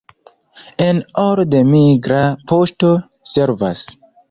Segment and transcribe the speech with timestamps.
[0.85, 2.91] En Old migra poŝto
[3.37, 3.87] servas.